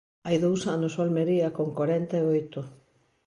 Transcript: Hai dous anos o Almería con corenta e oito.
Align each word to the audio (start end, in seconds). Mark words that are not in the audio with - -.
Hai 0.25 0.37
dous 0.45 0.61
anos 0.75 0.93
o 0.95 1.03
Almería 1.05 1.47
con 1.57 1.67
corenta 1.79 2.15
e 2.21 2.23
oito. 2.35 2.59